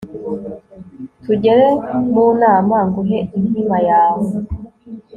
tugere 1.23 1.67
mu 2.13 2.25
nama 2.41 2.77
nguhe 2.87 3.19
inkima 3.37 3.77
yawe 3.89 4.27